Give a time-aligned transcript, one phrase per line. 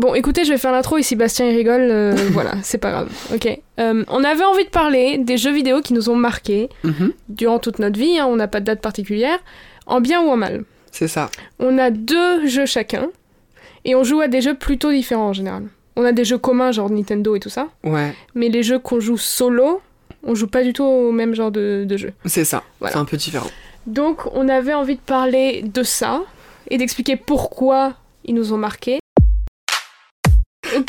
[0.00, 2.90] Bon, écoutez, je vais faire l'intro et si Bastien il rigole, euh, voilà, c'est pas
[2.90, 3.10] grave.
[3.34, 3.46] Ok.
[3.78, 7.58] Euh, on avait envie de parler des jeux vidéo qui nous ont marqués Mhm, durant
[7.58, 9.38] toute notre vie, hein, on n'a pas de date particulière,
[9.86, 10.64] en bien ou en mal.
[10.90, 11.28] C'est ça.
[11.58, 13.08] On a deux jeux chacun
[13.84, 15.64] et on joue à des jeux plutôt différents en général.
[15.96, 19.00] On a des jeux communs, genre Nintendo et tout ça, Ouais, mais les jeux qu'on
[19.00, 19.82] joue solo,
[20.24, 22.12] on joue pas du tout au même genre de, de jeu.
[22.24, 22.62] c'est ça.
[22.78, 22.94] Voilà.
[22.94, 23.50] C'est un peu différent.
[23.86, 26.22] Donc, on avait envie de parler de ça
[26.70, 27.94] et d'expliquer pourquoi
[28.24, 28.99] ils nous ont marqués.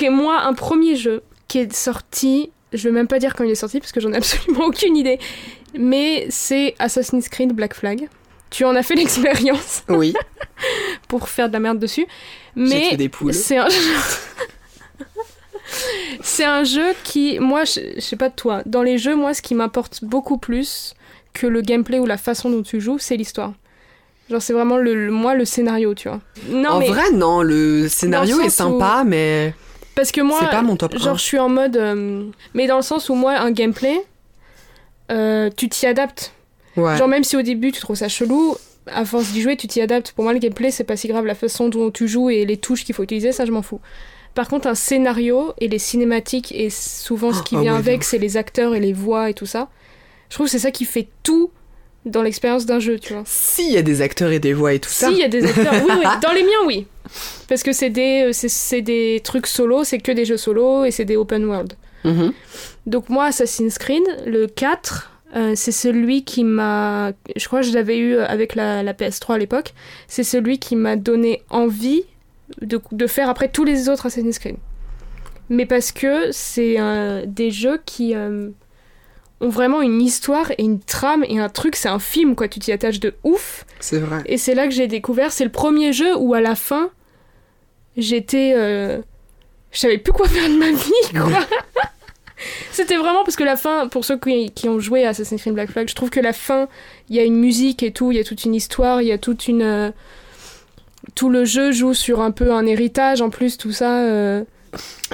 [0.02, 3.52] Ok, moi, un premier jeu qui est sorti, je vais même pas dire quand il
[3.52, 5.20] est sorti parce que j'en ai absolument aucune idée,
[5.78, 8.08] mais c'est Assassin's Creed Black Flag.
[8.50, 10.14] Tu en as fait l'expérience Oui,
[11.08, 12.06] pour faire de la merde dessus,
[12.56, 13.34] mais tué des poules.
[13.34, 13.68] c'est un
[16.22, 19.34] c'est un jeu qui, moi, je, je sais pas de toi, dans les jeux, moi,
[19.34, 20.94] ce qui m'importe beaucoup plus
[21.34, 23.54] que le gameplay ou la façon dont tu joues, c'est l'histoire.
[24.30, 26.20] Genre, c'est vraiment le, le- moi le scénario, tu vois.
[26.50, 29.54] Non, en mais vrai, non, le scénario est où- sympa, mais
[29.96, 31.18] parce que moi, c'est pas mon top genre, 1.
[31.18, 33.98] je suis en mode, euh, mais dans le sens où moi, un gameplay,
[35.12, 36.34] euh, tu t'y adaptes.
[36.78, 36.98] Ouais.
[36.98, 38.56] Genre, même si au début tu trouves ça chelou,
[38.88, 40.14] à force d'y jouer, tu t'y adaptes.
[40.14, 41.26] Pour moi, le gameplay, c'est pas si grave.
[41.26, 43.82] La façon dont tu joues et les touches qu'il faut utiliser, ça, je m'en fous.
[44.34, 47.90] Par contre, un scénario et les cinématiques, et souvent ce qui Ah vient ouais, de
[47.90, 49.68] avec, c'est les acteurs et les voix et tout ça.
[50.30, 51.52] Je trouve que c'est ça qui fait tout
[52.06, 53.24] dans l'expérience d'un jeu, tu vois.
[53.26, 55.08] S'il y a des acteurs et des voix et tout ça.
[55.08, 55.74] Si, il y a des acteurs.
[55.86, 56.06] Oui, oui.
[56.24, 56.88] Dans les miens, oui.
[57.48, 60.84] Parce que c'est des, euh, c'est- c'est des trucs solo, c'est que des jeux solo
[60.86, 61.74] et c'est des open world.
[62.04, 62.34] Mhm.
[62.88, 67.12] Donc moi, Assassin's Creed, le 4, euh, c'est celui qui m'a...
[67.36, 69.74] Je crois que je l'avais eu avec la, la PS3 à l'époque.
[70.08, 72.04] C'est celui qui m'a donné envie
[72.62, 74.56] de, de faire après tous les autres Assassin's Creed.
[75.50, 78.50] Mais parce que c'est euh, des jeux qui euh,
[79.42, 82.48] ont vraiment une histoire et une trame et un truc, c'est un film, quoi.
[82.48, 83.66] Tu t'y attaches de ouf.
[83.80, 84.22] C'est vrai.
[84.26, 86.90] Et c'est là que j'ai découvert, c'est le premier jeu où à la fin,
[87.98, 88.54] j'étais...
[88.56, 89.00] euh,
[89.72, 91.40] Je savais plus quoi faire de ma vie, quoi.
[92.72, 95.54] C'était vraiment parce que la fin, pour ceux qui, qui ont joué à Assassin's Creed
[95.54, 96.68] Black Flag, je trouve que la fin,
[97.10, 99.12] il y a une musique et tout, il y a toute une histoire, il y
[99.12, 99.62] a toute une...
[99.62, 99.92] euh,
[101.14, 104.00] Tout le jeu joue sur un peu un héritage en plus, tout ça.
[104.06, 104.44] euh.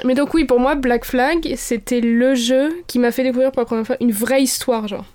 [0.04, 3.60] Mais donc oui, pour moi, Black Flag, c'était le jeu qui m'a fait découvrir pour
[3.62, 5.06] la première fois une vraie histoire, genre.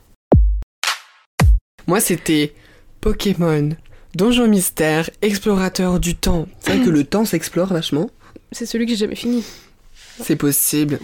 [1.88, 2.54] Moi, c'était
[3.02, 3.70] Pokémon,
[4.16, 6.48] Donjon Mystère, Explorateur du temps.
[6.60, 8.10] C'est vrai que le temps s'explore vachement.
[8.52, 9.44] C'est celui que j'ai jamais fini.
[10.22, 11.00] C'est possible.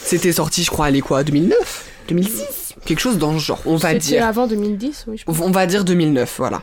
[0.00, 3.88] C'était sorti, je crois, allez quoi, 2009 2006 Quelque chose dans ce genre, on va
[3.92, 4.26] C'était dire.
[4.26, 5.40] avant 2010, oui, je pense.
[5.40, 6.62] On va dire 2009, voilà.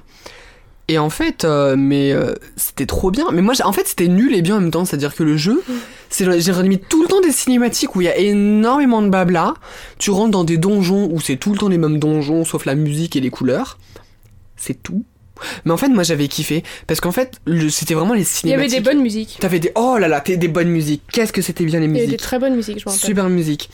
[0.88, 3.32] Et en fait, euh, mais euh, c'était trop bien.
[3.32, 4.86] Mais moi, en fait, c'était nul et bien en même temps.
[4.86, 5.74] C'est-à-dire que le jeu, c'est
[6.12, 9.54] j'ai limite tout le temps des cinématiques où il y a énormément de blabla.
[9.98, 12.76] Tu rentres dans des donjons où c'est tout le temps les mêmes donjons, sauf la
[12.76, 13.78] musique et les couleurs.
[14.58, 15.04] C'est tout.
[15.66, 18.74] Mais en fait, moi, j'avais kiffé parce qu'en fait, c'était vraiment les Il y cinématiques.
[18.74, 19.38] avait des bonnes musiques.
[19.40, 21.02] T'avais des oh là là, t'es des bonnes musiques.
[21.12, 22.20] Qu'est-ce que c'était bien les Il y avait des musiques.
[22.22, 23.00] très bonnes musiques, je rappelle.
[23.00, 23.70] Super musique.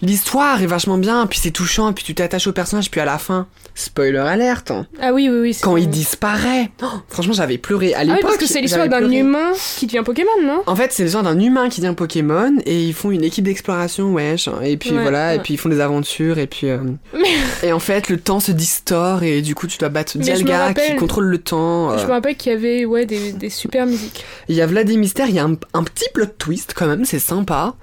[0.00, 3.18] L'histoire est vachement bien, puis c'est touchant, puis tu t'attaches au personnage, puis à la
[3.18, 3.46] fin,
[3.80, 5.54] spoiler alerte, hein, Ah oui, oui, oui.
[5.54, 6.70] c'est- quand il disparaît.
[6.82, 8.22] Oh, franchement, j'avais pleuré à Ah oui, l'époque.
[8.22, 10.62] parce que c'est l'histoire d'un humain qui devient Pokémon, non?
[10.66, 14.12] En fait, c'est l'histoire d'un humain qui devient Pokémon et ils font une équipe d'exploration,
[14.12, 14.48] wesh.
[14.62, 16.68] Et puis Ouais, voilà, et puis ils font des aventures et puis.
[16.68, 16.78] euh,
[17.14, 17.20] Mais-
[17.62, 20.96] Et en fait, le temps se distord et du coup, tu dois battre Dialga qui
[20.96, 21.92] contrôle le temps.
[21.92, 21.98] euh.
[21.98, 24.24] Je me rappelle qu'il y avait ouais, des, des super musiques.
[24.48, 27.04] Il y a Vladimir Mystère, il y a un, un petit plot twist quand même,
[27.04, 27.74] c'est sympa.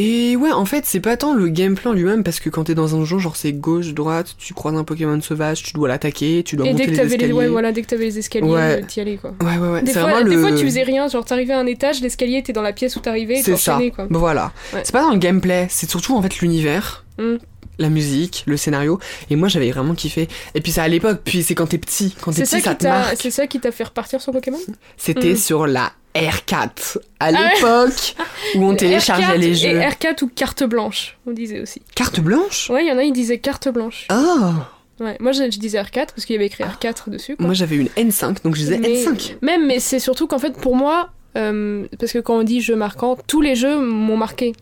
[0.00, 2.74] Et ouais, en fait, c'est pas tant le gameplay en lui-même, parce que quand t'es
[2.76, 6.42] dans un jeu, genre c'est gauche, droite, tu croises un Pokémon sauvage, tu dois l'attaquer,
[6.44, 7.32] tu dois Et monter dès que les t'avais les, escaliers.
[7.32, 8.80] ouais, voilà, dès que t'avais les escaliers, Ouais.
[8.80, 9.34] euh, t'y allais quoi.
[9.42, 9.82] ouais, ouais, ouais.
[9.82, 10.40] Des fois, des le...
[10.40, 13.00] fois, tu faisais rien, genre t'arrivais à un étage, l'escalier était dans la pièce où
[13.00, 13.80] t'arrivais et C'est ça.
[13.94, 14.06] quoi.
[14.08, 14.52] Voilà.
[14.72, 14.82] Ouais.
[14.84, 17.38] C'est pas dans le gameplay, c'est surtout en fait l'univers, Mm.
[17.78, 18.98] La musique, le scénario.
[19.30, 20.28] Et moi, j'avais vraiment kiffé.
[20.54, 22.14] Et puis c'est à l'époque, puis c'est quand t'es petit.
[22.20, 23.16] Quand t'es ça, petit, ça, te marque.
[23.20, 24.58] c'est ça qui t'a fait repartir sur Pokémon?
[24.96, 25.36] C'était Mm.
[25.36, 27.38] sur la R4, à Ah ouais.
[27.54, 28.14] l'époque
[28.56, 29.68] où on téléchargeait R4 les jeux.
[29.68, 31.82] Et R4 ou carte blanche, on disait aussi.
[31.94, 32.70] Carte blanche?
[32.70, 34.06] Ouais, il y en a, ils disaient carte blanche.
[34.12, 34.52] Oh
[35.00, 37.36] Ouais, moi je, je disais R4 parce qu'il y avait écrit R4 dessus.
[37.36, 37.46] quoi.
[37.46, 39.36] Moi j'avais une N5, donc je disais Mais- N5.
[39.42, 42.74] Même, mais c'est surtout qu'en fait, pour moi, euh, parce que quand on dit jeu
[42.74, 44.54] marquant, tous les jeux m'ont marqué.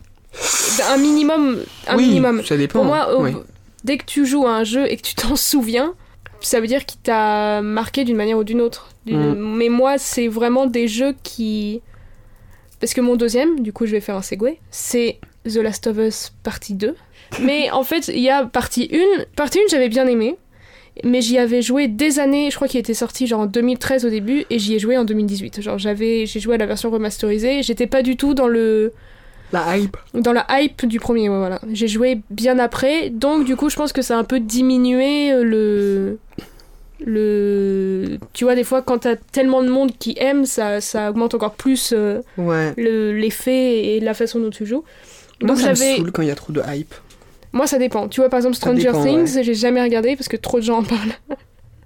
[0.89, 1.63] Un minimum.
[1.87, 2.43] Un oui, minimum.
[2.43, 2.79] ça dépend.
[2.79, 3.33] Pour moi, oui.
[3.83, 5.93] dès que tu joues à un jeu et que tu t'en souviens,
[6.41, 8.89] ça veut dire qu'il t'a marqué d'une manière ou d'une autre.
[9.05, 9.33] Mm.
[9.33, 11.81] Mais moi, c'est vraiment des jeux qui.
[12.79, 15.97] Parce que mon deuxième, du coup, je vais faire un segue, c'est The Last of
[15.97, 16.95] Us partie 2.
[17.41, 19.23] Mais en fait, il y a partie 1.
[19.35, 20.37] Partie 1, j'avais bien aimé.
[21.03, 24.09] Mais j'y avais joué des années, je crois qu'il était sorti genre en 2013 au
[24.09, 25.61] début, et j'y ai joué en 2018.
[25.61, 28.93] Genre j'avais, j'ai joué à la version remasterisée, j'étais pas du tout dans le,
[29.53, 29.95] La hype.
[30.13, 31.61] dans la hype du premier, ouais, voilà.
[31.71, 35.31] J'ai joué bien après, donc du coup, je pense que ça a un peu diminué
[35.31, 36.19] euh, le
[37.11, 41.33] le tu vois des fois quand t'as tellement de monde qui aime ça, ça augmente
[41.35, 42.73] encore plus euh, Ouais.
[42.77, 44.83] le- l'effet et la façon dont tu joues
[45.41, 46.93] Moi, donc ça me saoule quand il y a trop de hype.
[47.53, 50.37] moi ça dépend tu vois par exemple Stranger dépend, Things j'ai jamais regardé parce que
[50.37, 51.13] trop de gens en parlent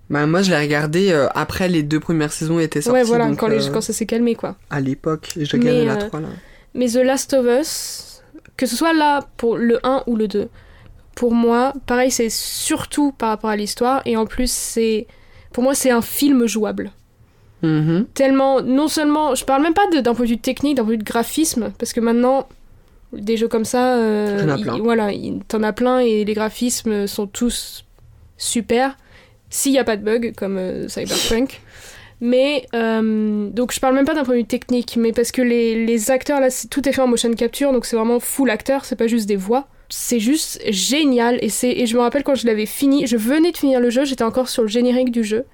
[0.10, 3.00] Bah, moi, je l'ai regardé euh, après les deux premières saisons étaient sorties.
[3.00, 5.86] ouais voilà donc, quand, les- euh, quand ça s'est calmé quoi À l'époque, je regardais
[5.86, 6.28] la euh, 3 là.
[6.74, 8.24] Mais The Last of Us,
[8.58, 10.48] que ce soit là pour le 1 ou le 2,
[11.16, 15.08] pour moi, pareil, c'est surtout par rapport à l'histoire, et en plus, c'est.
[15.52, 16.92] Pour moi, c'est un film jouable.
[17.62, 18.08] Mhm.
[18.14, 18.62] Tellement.
[18.62, 19.36] Non seulement.
[19.36, 21.72] Je parle même pas d'un point de vue technique, d'un point de vue de graphisme,
[21.78, 22.48] parce que maintenant,
[23.14, 23.98] des jeux comme ça.
[23.98, 24.38] euh,
[24.78, 27.84] il- voilà, il- t'en as plein, et les graphismes sont tous
[28.38, 28.98] super,
[29.50, 31.62] s'il n'y a pas de bugs, comme euh, Cyberpunk.
[32.22, 35.42] Mais euh, donc je parle même pas d'un point de vue technique, mais parce que
[35.42, 38.96] les, acteurs là, tout est fait en motion capture, donc c'est vraiment full acteur, c'est
[38.96, 39.68] pas juste des voix.
[39.90, 43.52] C'est juste génial et c'est et je me rappelle quand je l'avais fini, je venais
[43.52, 45.46] de finir le jeu, j'étais encore sur le générique du jeu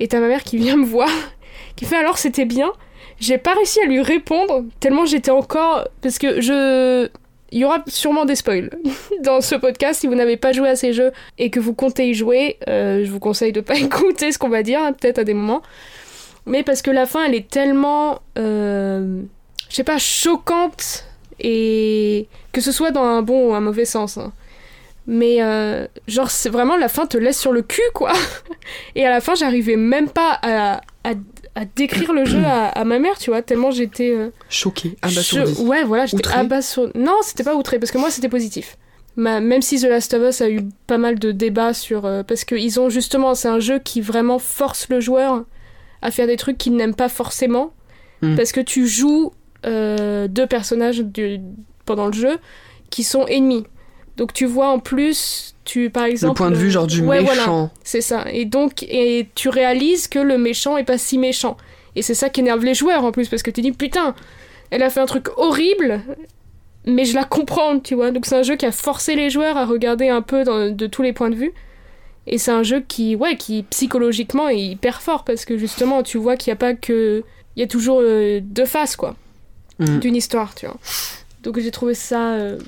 [0.00, 1.10] et t'as ma mère qui vient me voir,
[1.76, 2.72] qui fait alors c'était bien?
[3.20, 7.08] J'ai pas réussi à lui répondre tellement j'étais encore parce que je
[7.50, 8.70] il y aura sûrement des spoils
[9.22, 12.08] dans ce podcast si vous n'avez pas joué à ces jeux et que vous comptez
[12.08, 12.56] y jouer.
[12.68, 15.34] euh, je vous conseille de pas écouter ce qu'on va dire hein, peut-être à des
[15.34, 15.62] moments
[16.46, 19.22] mais parce que la fin elle est tellement euh,
[19.68, 21.04] je sais pas choquante
[21.40, 24.32] et que ce soit dans un bon ou un mauvais sens hein.
[25.06, 28.12] mais euh, genre c'est vraiment la fin te laisse sur le cul quoi
[28.94, 31.10] et à la fin j'arrivais même pas à, à,
[31.54, 35.08] à décrire le jeu à, à ma mère tu vois tellement j'étais euh, Choqué, je-
[35.08, 35.62] abasourdi.
[35.62, 38.76] ouais voilà j'étais Outré abasourdi non c'était pas outré parce que moi c'était positif
[39.16, 42.22] Ma- même si The Last of Us a eu pas mal de débats sur euh,
[42.22, 45.44] parce que ils ont justement c'est un jeu qui vraiment force le joueur
[46.02, 47.72] à faire des trucs qu'il n'aime pas forcément
[48.22, 48.36] Mm.
[48.36, 49.32] parce que tu joues
[49.66, 51.40] euh, deux personnages du-
[51.86, 52.38] pendant le jeu
[52.90, 53.64] qui sont ennemis
[54.16, 57.20] donc tu vois en plus tu par exemple Le point de vue genre du Ouais,
[57.22, 57.40] voilà.
[57.42, 57.70] méchant.
[57.84, 58.24] c'est ça.
[58.32, 61.56] Et donc, et tu réalises que le méchant est pas si méchant.
[61.96, 64.14] Et c'est ça qui énerve les joueurs en plus, parce que tu dis putain,
[64.70, 66.00] elle a fait un truc horrible,
[66.84, 68.10] mais je la comprends, tu vois.
[68.10, 70.86] Donc c'est un jeu qui a forcé les joueurs à regarder un peu dans- de
[70.88, 71.52] tous les points de vue.
[72.26, 76.18] Et c'est un jeu qui, ouais, qui psychologiquement est hyper fort, parce que justement, tu
[76.18, 77.24] vois qu'il n'y a pas que.
[77.56, 79.16] Il y a toujours euh, deux faces, quoi,
[79.78, 79.98] Mm.
[79.98, 80.76] d'une histoire, tu vois.
[81.42, 82.34] Donc j'ai trouvé ça.
[82.34, 82.58] euh,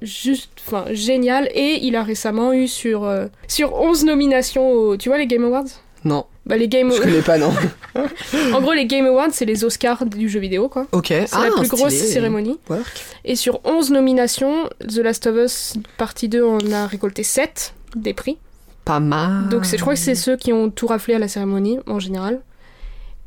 [0.00, 5.08] juste enfin génial et il a récemment eu sur euh, sur 11 nominations au, tu
[5.08, 5.64] vois les Game Awards?
[6.04, 7.52] Non, bah les Game je connais pas, non.
[8.54, 11.06] en gros les Game Awards c'est les Oscars du jeu vidéo quoi ok.
[11.08, 12.86] c'est la plus grosse cérémonie Work.
[13.24, 18.14] et sur 11 nominations The Last of Us partie 2 on a récolté 7 des
[18.14, 18.38] prix
[18.88, 19.48] Pas mal.
[19.50, 21.98] donc c'est je crois que c'est ceux qui ont tout raflé à la cérémonie en
[22.00, 22.40] général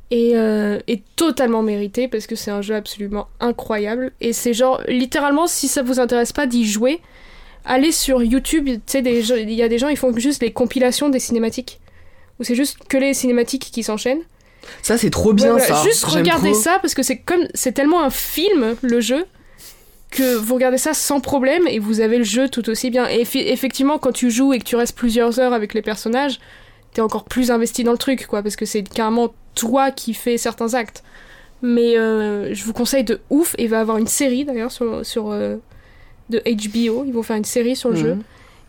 [0.09, 4.81] et, euh, et totalement mérité parce que c'est un jeu absolument incroyable et c'est genre
[4.87, 6.99] littéralement si ça vous intéresse pas d'y jouer
[7.63, 10.41] allez sur YouTube tu sais des gens- il y a des gens ils font juste
[10.41, 11.79] les compilations des cinématiques
[12.39, 14.23] où c'est juste que les cinématiques qui s'enchaînent
[14.81, 15.83] Ça, c'est trop bien, Ouais, voilà, ça.
[15.83, 16.59] juste regardez trop.
[16.61, 19.25] ça parce que c'est comme c'est tellement un film le jeu
[20.11, 23.07] que vous regardez ça sans problème et vous avez le jeu tout aussi bien.
[23.09, 26.39] Et effectivement, quand tu joues et que tu restes plusieurs heures avec les personnages,
[26.93, 30.37] t'es encore plus investi dans le truc, quoi, parce que c'est carrément toi qui fais
[30.37, 31.03] certains actes.
[31.61, 34.71] Mais euh, je vous conseille de ouf, et il va y avoir une série d'ailleurs
[34.71, 35.55] sur, sur euh,
[36.29, 38.13] de HBO, ils vont faire une série sur le jeu.
[38.15, 38.23] Mhm.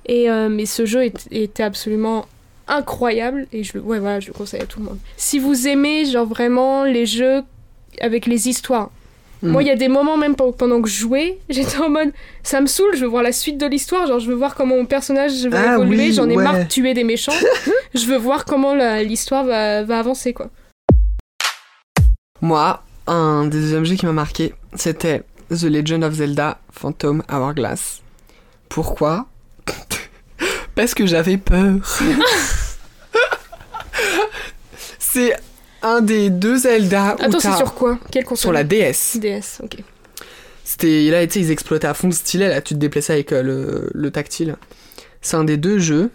[0.07, 2.27] Et euh, mais ce jeu est- était absolument
[2.69, 4.99] incroyable et je le ouais voilà je le conseille à tout le monde.
[5.17, 7.43] Si vous aimez genre vraiment les jeux
[8.01, 8.91] avec les histoires.
[9.43, 12.13] Moi il y a des moments même pe- pendant que je jouais, j'étais en mode
[12.45, 14.77] ça me saoule, je veux voir la suite de l'histoire, genre je veux voir comment
[14.77, 16.45] mon personnage va Ah évoluer, oui, j'en ai ouais.
[16.45, 17.33] marre de tuer des méchants.
[17.95, 20.49] je veux voir comment l'histoire va, va avancer quoi.
[22.41, 28.01] Moi, un des jeux qui m'a marqué, c'était The Legend of Zelda Phantom Hourglass.
[28.69, 29.27] Pourquoi?
[30.75, 31.75] Parce que j'avais peur.
[34.99, 35.37] c'est
[35.83, 37.99] un des deux Zelda Attends, c'est sur quoi?
[38.11, 38.39] Quelle console?
[38.39, 39.19] Sur la DS.
[39.19, 39.77] DS, OK.
[40.65, 43.33] C'était là, tu sais, ils exploitaient à fond le stylet, là, tu te déplaçais avec
[43.33, 44.57] euh, le, le tactile.
[45.21, 46.11] C'est un des deux jeux,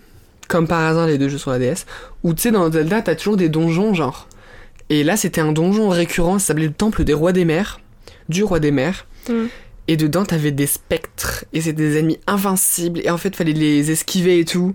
[0.48, 1.86] comme par hasard les deux jeux sur la DS,
[2.24, 4.28] où tu sais, dans Zelda, t'as toujours des donjons, genre.
[4.90, 7.82] Et là, c'était un donjon récurrent, ça s'appelait le temple des rois des mers,
[8.30, 9.06] du roi des mers.
[9.30, 9.46] Mm.
[9.90, 13.92] Et dedans, t'avais des spectres, et c'était des ennemis invincibles, et en fait, fallait les
[13.92, 14.74] esquiver et tout.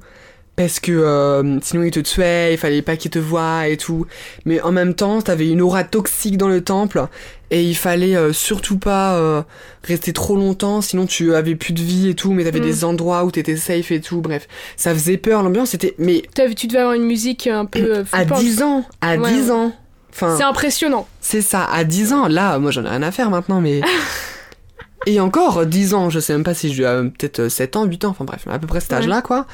[0.54, 4.06] Parce que euh, sinon ils te tuaient, il fallait pas qu'ils te voient et tout.
[4.44, 7.06] Mais en même temps, t'avais une aura toxique dans le temple
[7.50, 9.42] et il fallait euh, surtout pas euh,
[9.82, 12.32] rester trop longtemps, sinon tu avais plus de vie et tout.
[12.32, 12.64] Mais t'avais Mm.
[12.64, 14.20] des endroits où t'étais safe et tout.
[14.20, 15.42] Bref, ça faisait peur.
[15.42, 15.94] L'ambiance était.
[15.98, 18.40] Mais vu, tu devais avoir une musique un peu à flippante.
[18.40, 19.50] 10 ans, à Ouais, 10 ouais.
[19.52, 19.72] ans.
[20.12, 21.08] Enfin, C'est impressionnant.
[21.22, 22.28] c'est ça, à 10 ans.
[22.28, 23.80] Là, moi j'en ai rien à faire maintenant, mais.
[25.06, 28.04] Et encore, 10 ans, je sais même pas si je peut-être euh, 7 ans, 8
[28.04, 28.98] ans, enfin bref, à peu près cet Ouais.
[28.98, 29.46] âge-là, quoi.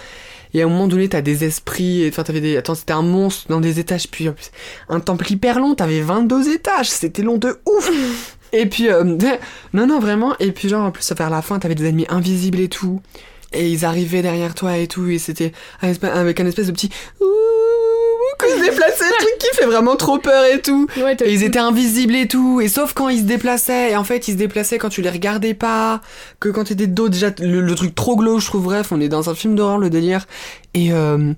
[0.54, 2.02] Et à un moment donné, t'as des esprits.
[2.02, 2.56] et- Enfin, t'avais des.
[2.56, 4.08] Attends, c'était un monstre dans des étages.
[4.08, 4.50] Puis en plus,
[4.88, 5.74] un temple hyper long.
[5.74, 6.88] T'avais 22 étages.
[6.90, 7.90] C'était long de ouf.
[8.52, 9.04] Et puis, euh,
[9.74, 10.34] non, non, vraiment.
[10.38, 13.00] Et puis, genre, en plus, vers la fin, t'avais des ennemis invisibles et tout.
[13.52, 15.06] Et ils arrivaient derrière toi et tout.
[15.08, 16.90] Et c'était avec un espèce de petit.
[17.20, 17.24] ouh,
[18.38, 20.86] que se déplaçait, le truc qui fait vraiment trop peur et tout.
[20.98, 24.04] Ouais, Et ils étaient invisibles et tout, et sauf quand ils se déplaçaient, et en
[24.04, 26.00] fait ils se déplaçaient quand tu les regardais pas,
[26.40, 29.00] que quand t'étais de dos, déjà le, le truc trop glauque, je trouve, bref, on
[29.00, 30.26] est dans un film d'horreur, le délire,
[30.74, 31.32] et, euh,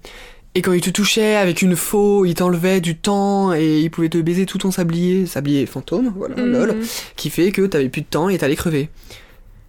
[0.55, 4.09] et quand ils te touchaient avec une faux, ils t'enlevaient du temps, et ils pouvaient
[4.09, 6.53] te baiser tout ton sablier, sablier fantôme, voilà, Mhm.
[6.53, 6.77] lol,
[7.17, 8.89] qui fait que t'avais plus de temps et t'allais crever.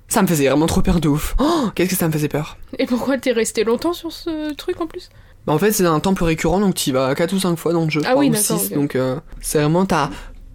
[0.07, 1.35] Ça me faisait vraiment trop peur de ouf.
[1.39, 2.57] Oh, qu'est-ce que ça me faisait peur.
[2.79, 5.09] Et pourquoi t'es resté longtemps sur ce truc en plus?
[5.45, 7.73] Bah, en fait, c'est un temple récurrent, donc tu y vas 4 ou 5 fois
[7.73, 8.01] dans le jeu.
[8.05, 8.73] Ah oui, ou d'accord, 6, ok.
[8.73, 10.09] donc euh, c'est vraiment, t'as...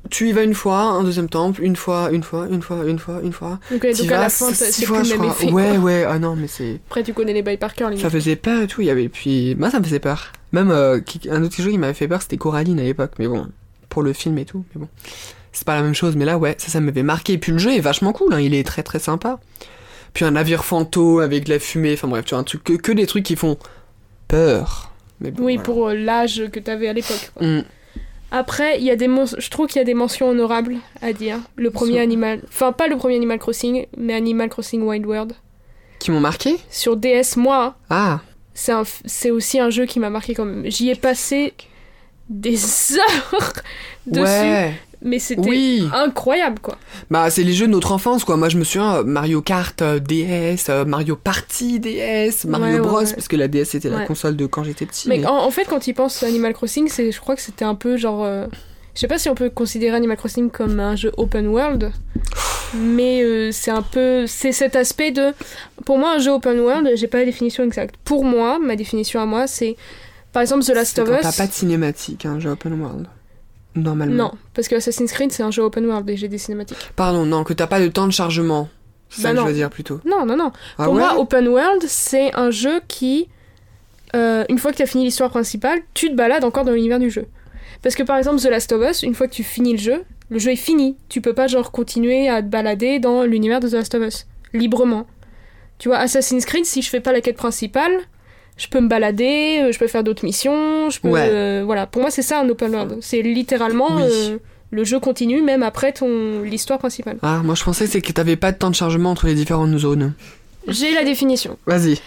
[0.09, 2.99] Tu y vas une fois, un deuxième temple, une fois, une fois, une fois, une
[3.01, 3.59] fois, une fois.
[3.73, 5.51] Donc, T'y donc à vas la fin, c'est fois, le même effet.
[5.51, 5.79] Ouais, quoi.
[5.79, 6.79] ouais, ah non, mais c'est...
[6.87, 8.05] Après, tu connais les bails par cœur, limite.
[8.05, 9.09] Ça faisait peur et tout, il y avait...
[9.09, 10.31] Puis, moi, ça me faisait peur.
[10.53, 13.49] Même euh, un autre jeu qui m'avait fait peur, c'était Coraline à l'époque, mais bon,
[13.89, 14.89] pour le film et tout, mais bon.
[15.51, 17.33] C'est pas la même chose, mais là, ouais, ça, ça m'avait marqué.
[17.33, 19.41] Et puis le jeu est vachement cool, hein, il est très très sympa.
[20.13, 22.75] Puis un navire fantôme avec de la fumée, enfin bref, tu vois, un truc, que,
[22.75, 23.59] que des trucs qui font
[24.29, 24.93] peur.
[25.21, 25.65] Mais bon, Oui, voilà.
[25.65, 27.31] pour euh, l'âge que t'avais à l'époque.
[27.41, 27.61] Mm.
[28.33, 31.39] Après, il y a des je trouve qu'il y a des mentions honorables à dire.
[31.55, 35.33] Le premier Sur- Animal, enfin pas le premier Animal Crossing, mais Animal Crossing Wild World
[36.01, 37.37] Qui m'ont marqué sur DS.
[37.37, 38.21] Moi, Ah,
[38.53, 40.69] c'est un f- c'est aussi un jeu qui m'a marqué quand même.
[40.71, 41.55] J'y ai passé
[42.29, 42.57] des
[42.99, 43.53] heures
[44.07, 45.89] dessus, ouais, mais c'était oui.
[45.93, 46.77] incroyable quoi.
[47.11, 48.37] Bah, c'est les jeux de notre enfance, quoi.
[48.37, 52.81] Moi, je me souviens, euh, Mario Kart euh, DS, euh, Mario Party DS, Mario Ouais,
[52.81, 53.13] Bros, ouais.
[53.15, 55.09] parce que la DS c'était la console de quand j'étais petit.
[55.09, 57.43] Mais mais- en, en fait, quand il pense à Animal Crossing, c'est, je crois que
[57.43, 58.25] c'était un peu genre.
[58.25, 58.47] euh,
[58.95, 61.93] je sais pas si on peut considérer Animal Crossing comme un jeu open world,
[62.75, 64.27] mais c'est un peu.
[64.27, 65.33] C'est cet aspect de.
[65.85, 67.95] Pour moi, un jeu open world, j'ai pas la définition exacte.
[68.05, 69.77] Pour moi, ma définition à moi, c'est.
[70.33, 71.17] Par exemple, The Last of Us.
[71.23, 73.07] t'as pas de cinématique, un jeu open world.
[73.77, 74.15] Normalement.
[74.15, 76.79] Non, parce que Assassin's Creed, c'est un jeu open world et j'ai des cinématiques.
[76.97, 78.69] Pardon, non, que t'as pas de temps de chargement.
[79.11, 79.43] C'est Bah ça que non.
[79.45, 80.01] je veux dire plutôt.
[80.05, 80.51] Non, non, non.
[80.79, 83.29] Ah Pour ouais moi, open world, c'est un jeu qui,
[84.15, 86.99] euh, une fois que tu as fini l'histoire principale, tu te balades encore dans l'univers
[86.99, 87.27] du jeu.
[87.83, 90.03] Parce que par exemple, The Last of Us, une fois que tu finis le jeu,
[90.31, 90.97] le jeu est fini.
[91.09, 94.27] Tu peux pas genre continuer à te balader dans l'univers de The Last of Us
[94.53, 95.07] librement.
[95.79, 97.93] Tu vois, Assassin's Creed, si je fais pas la quête principale,
[98.57, 101.29] je peux me balader, euh, je peux faire d'autres missions, je peux, Ouais.
[101.31, 101.87] euh, voilà.
[101.87, 102.99] Pour moi, c'est ça un open world.
[103.01, 104.03] C'est littéralement Oui.
[104.05, 104.39] euh,
[104.71, 107.19] le jeu continue même après ton l'histoire principale.
[107.23, 109.77] Ah, moi je pensais c'est que t'avais pas de temps de chargement entre les différentes
[109.79, 110.13] zones.
[110.69, 111.57] J'ai la définition.
[111.67, 111.99] Vas-y.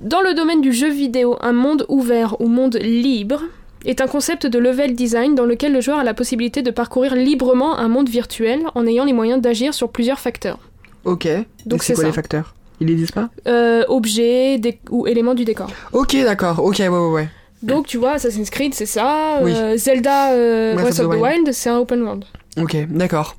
[0.00, 3.42] Dans le domaine du jeu vidéo, un monde ouvert ou monde libre
[3.84, 7.14] est un concept de level design dans lequel le joueur a la possibilité de parcourir
[7.14, 10.58] librement un monde virtuel en ayant les moyens d'agir sur plusieurs facteurs.
[11.04, 11.28] Ok.
[11.66, 12.08] Donc c'est quoi ça.
[12.08, 12.54] les facteurs?
[12.80, 15.68] Ils les disent pas Euh, objets dé- ou éléments du décor.
[15.92, 16.60] Ok, d'accord.
[16.64, 17.28] Ok, ouais, ouais, ouais.
[17.62, 19.52] Donc tu vois, Assassin's Creed c'est ça, Oui.
[19.52, 22.24] euh, Zelda euh, Breath Breath of the Wild, c'est un open world.
[22.60, 23.34] Ok, d'accord.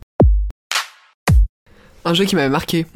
[2.05, 2.85] Un jeu qui m'avait marqué.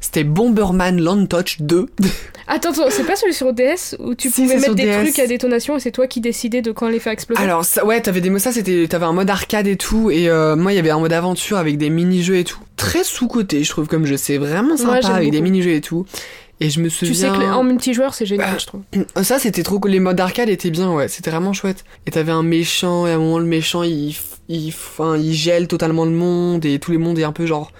[0.00, 1.86] C'était Bomberman Land Touch 2.
[2.48, 5.02] Attends, attends, c'est pas celui sur DS où tu Si, pouvais mettre des DS.
[5.02, 7.42] trucs à détonation et c'est toi qui décidais de quand les faire exploser?
[7.42, 10.54] Alors ça, ouais, t'avais des ça c'était t'avais un mode arcade et tout et euh,
[10.54, 12.60] moi il y avait un mode aventure avec des mini-jeux et tout.
[12.76, 16.06] Très sous-côté, je trouve comme jeu, c'est vraiment sympa Ouais, avec des mini-jeux et tout.
[16.60, 18.82] Et je me Tu sais souviens que en multijoueur c'est génial, je trouve.
[19.24, 21.84] ça c'était trop cool, les modes arcade étaient bien ouais, c'était vraiment chouette.
[22.06, 24.14] Et t'avais un méchant et à un moment le méchant il
[24.48, 27.72] il enfin il gèle totalement le monde et tout le monde est un peu genre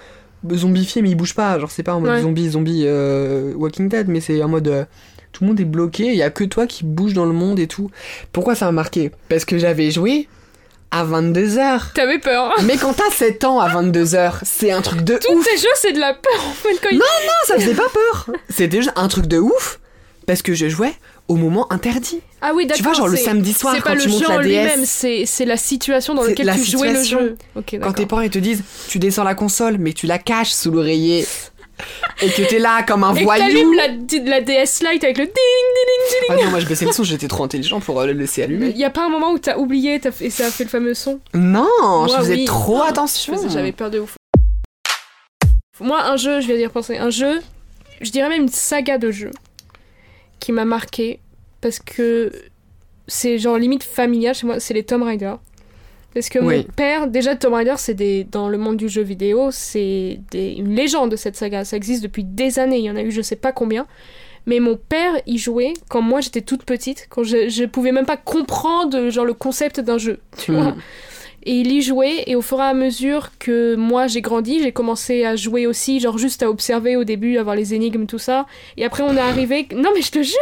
[0.53, 2.21] zombifié mais il bouge pas, genre c'est pas en mode Ouais.
[2.21, 4.85] zombie zombie euh, Walking Dead mais c'est en mode euh,
[5.33, 7.59] tout le monde est bloqué, il y a que toi qui bouge dans le monde
[7.59, 7.91] et tout.
[8.31, 9.11] Pourquoi ça m'a marqué?
[9.29, 10.27] Parce que j'avais joué
[10.89, 11.93] à 22h.
[11.93, 12.53] T'avais peur.
[12.65, 15.45] Mais quand t'as 7 ans à 22h, c'est un truc de Tous ouf.
[15.45, 17.05] ces jeux c'est de la peur en fait quand ils Non,
[17.45, 18.29] ça faisait pas peur.
[18.49, 19.79] C'était juste un truc de ouf
[20.25, 20.93] parce que je jouais
[21.27, 22.21] au moment interdit.
[22.41, 22.77] Ah oui, d'accord.
[22.77, 24.85] Tu vois, genre le samedi soir C'est quand pas tu le montes jeu la DS.
[24.85, 27.19] c'est c'est la situation dans laquelle la tu jouais le situation.
[27.19, 27.79] jeu.
[27.81, 30.71] Quand tes parents ils te disent tu descends la console mais tu la caches sous
[30.71, 31.25] l'oreiller
[32.21, 33.43] et que t'es là comme un Et voyou.
[33.43, 36.91] t'allumes la, la DS Lite avec le ding ding Ah non, moi je baissais le
[36.91, 38.55] son, j'étais trop intelligent pour euh, le laisser ding.
[38.57, 38.71] allumer.
[38.77, 41.19] Y a pas un moment où t'as oublié et ça a fait le fameux son?
[41.33, 41.67] Non,
[42.07, 42.45] je Moi, faisais oui.
[42.45, 43.33] trop Je attention.
[43.35, 44.15] faisais- J'avais peur de ouf.
[45.79, 47.39] Moi, un jeu, je vais dire penser, un jeu,
[48.01, 49.31] je dirais même une saga de jeux
[50.39, 51.19] qui m'a marqué
[51.61, 52.31] parce que
[53.07, 55.33] c'est genre limite familial chez moi, c'est les Tomb Raider.
[56.13, 59.49] Parce que mon père, déjà Tomb Raider, c'est des dans le monde du jeu vidéo,
[59.51, 61.63] c'est des- une légende de cette saga.
[61.63, 63.85] Ça existe depuis des années, il y en a eu je sais pas combien.
[64.45, 68.05] Mais mon père y jouait quand moi j'étais toute petite, quand je, je pouvais même
[68.05, 70.55] pas comprendre genre le concept d'un jeu, tu Mm.
[70.55, 70.75] vois.
[71.49, 74.73] Et il y jouait, et au fur et à mesure que moi j'ai grandi, j'ai
[74.73, 78.45] commencé à jouer aussi, genre juste à observer au début, avoir les énigmes, tout ça.
[78.75, 79.65] Et après on est arrivé.
[79.73, 80.35] Non mais je te jure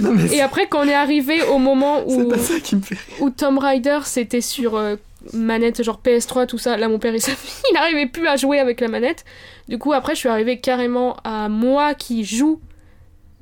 [0.00, 2.82] Non, mais Et après quand on est arrivé au moment où, pas ça qui me
[2.82, 2.98] fait.
[3.20, 4.96] où Tomb Raider c'était sur euh,
[5.32, 7.22] manette genre PS3, tout ça, là mon père il,
[7.70, 9.24] il n'arrivait plus à jouer avec la manette.
[9.66, 12.60] Du coup après je suis arrivée carrément à moi qui joue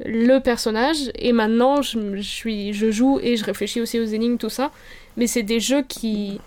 [0.07, 4.37] le personnage et maintenant je, je suis je joue et je réfléchis aussi aux énigmes
[4.37, 4.71] tout ça
[5.17, 6.41] mais c'est des jeux qui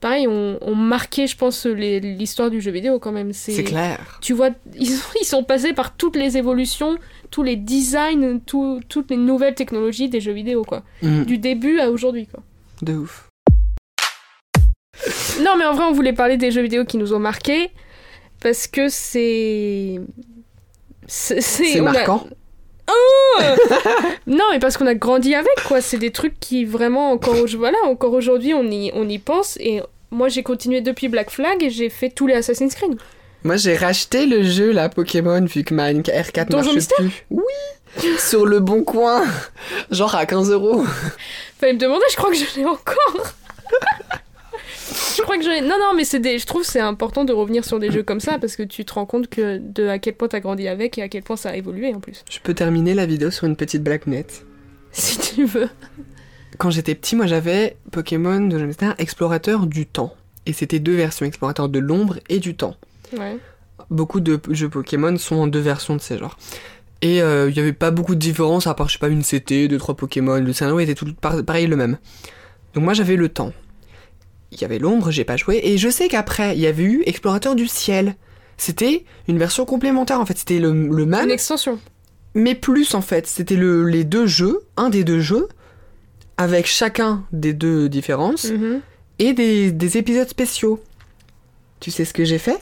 [0.00, 3.32] pareil ont, ont marqué je pense l'histoire du jeu vidéo quand même.
[3.32, 4.18] C'est clair.
[4.22, 6.96] tu vois ils, ils sont passés par toutes les évolutions
[7.30, 10.82] tous les designs tout- toutes les nouvelles technologies des jeux vidéo quoi.
[11.02, 12.42] Mm, du début à aujourd'hui quoi.
[12.82, 13.28] De ouf.
[15.42, 17.70] non mais en vrai on voulait parler des jeux vidéo qui nous ont marqués
[18.40, 20.00] parce que c'est
[21.06, 21.40] c'est
[21.88, 21.92] a-
[23.38, 24.08] marquant.
[24.26, 25.80] Non, mais parce qu'on a grandi avec, quoi.
[25.80, 29.56] C'est des trucs qui vraiment, encore, voilà, encore aujourd'hui, on y, on y pense.
[29.58, 32.96] Et moi, j'ai continué depuis Black Flag et j'ai fait tous les Assassin's Creed.
[33.42, 37.24] Moi, j'ai racheté le jeu, la Pokémon, vu que ma R4 Donjon marche Mystère plus.
[37.30, 39.24] Oui Sur le bon coin
[39.90, 40.84] Genre à 15 euros.
[41.58, 43.34] Fallait me demander, je crois que je l'ai encore.
[45.32, 45.62] je crois que je.
[45.68, 46.38] Non, non, mais c'est des...
[46.38, 48.84] je trouve que c'est important de revenir sur des jeux comme ça parce que tu
[48.84, 51.36] te rends compte que de à quel point t'as grandi avec et à quel point
[51.36, 52.24] ça a évolué en plus.
[52.30, 54.44] Je peux terminer la vidéo sur une petite blagounette.
[54.92, 55.68] Si tu veux.
[56.58, 60.14] Quand j'étais petit, moi j'avais Pokémon de Mystère Explorateur du temps.
[60.46, 62.74] Et c'était deux versions, Explorateur de l'ombre et du temps.
[63.16, 63.36] Ouais.
[63.88, 66.36] Beaucoup de jeux Pokémon sont en deux versions de ces genres.
[67.02, 69.22] Et euh, il y avait pas beaucoup de différence, à part, je sais pas, une
[69.22, 70.40] CT, deux, trois Pokémon.
[70.40, 71.96] Le scénario était tout par- pareil le même.
[72.74, 73.52] Donc moi j'avais le temps.
[74.52, 75.60] Il y avait l'ombre, j'ai pas joué.
[75.62, 78.16] Et je sais qu'après, il y avait eu Explorateur du ciel.
[78.56, 80.36] C'était une version complémentaire en fait.
[80.38, 81.78] C'était le, le même, Une extension.
[82.34, 83.26] mais plus en fait.
[83.26, 85.48] C'était le, les deux jeux, un des deux jeux,
[86.36, 88.80] avec chacun des deux différences, Mhm.
[89.18, 90.82] et des, des épisodes spéciaux.
[91.80, 92.58] Tu sais ce que j'ai fait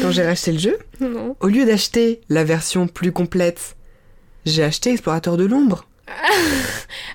[0.00, 0.78] quand j'ai racheté le jeu?
[1.00, 1.34] Non.
[1.40, 3.74] Au lieu d'acheter la version plus complète,
[4.44, 5.86] j'ai acheté Explorateur de l'ombre.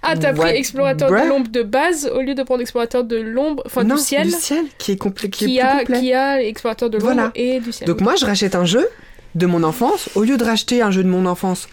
[0.04, 1.22] Ah, t'as pris Explorateur bruh?
[1.24, 4.30] de l'ombre de base au lieu de prendre Explorateur de l'ombre, enfin non, du ciel,
[4.78, 7.32] qui est, complet, qui est qui, plus a, qui a Explorateur de l'ombre Voilà.
[7.36, 7.88] et du ciel.
[7.88, 8.88] Donc moi, je rachète un jeu
[9.36, 10.10] de mon enfance.
[10.16, 11.68] Au lieu de racheter un jeu de mon enfance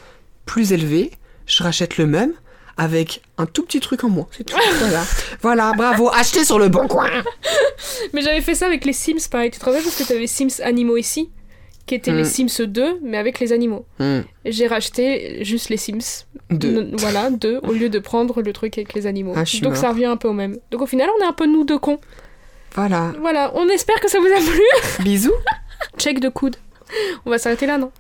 [0.47, 1.11] plus élevé,
[1.47, 2.33] je rachète le même
[2.77, 4.27] avec un tout petit truc en moins.
[4.37, 4.57] C'est tout.
[4.81, 5.03] voilà.
[5.43, 6.11] voilà, bravo.
[6.13, 7.09] Acheté sur le bon coin.
[8.13, 9.51] Mais j'avais fait ça avec les Sims, pareil.
[9.51, 11.31] Tu te rappelles parce que t'avais Sims Animaux ici,
[11.87, 12.49] qui étaient les Mm.
[12.49, 13.85] Sims 2, mais avec les animaux.
[13.99, 16.25] Hmm, J'ai racheté juste les Sims.
[16.51, 16.91] deux.
[16.95, 19.35] Voilà, deux, au lieu de prendre le truc avec les animaux.
[19.37, 19.77] Ah, Donc mort.
[19.77, 20.57] ça revient un peu au même.
[20.71, 21.99] Donc au final, on est un peu nous deux cons.
[22.75, 23.13] Voilà.
[23.21, 24.63] Voilà, on espère que ça vous a plu.
[25.05, 25.33] Bisous.
[25.99, 26.57] Check de coude.
[27.27, 27.91] On va s'arrêter là, non?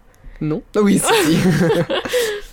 [0.40, 0.62] Non.
[0.77, 1.37] Ah Oui, si.